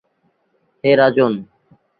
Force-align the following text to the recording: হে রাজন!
হে 0.83 0.91
রাজন! 0.99 1.33